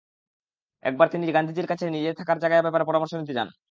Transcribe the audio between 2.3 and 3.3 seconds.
জায়গার ব্যাপারে পরামর্শ